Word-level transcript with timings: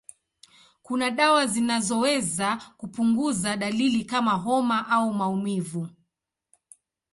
Kuna 0.81 1.11
dawa 1.11 1.45
zinazoweza 1.47 2.57
kupunguza 2.77 3.57
dalili 3.57 4.05
kama 4.05 4.31
homa 4.31 4.87
au 4.89 5.13
maumivu. 5.13 5.89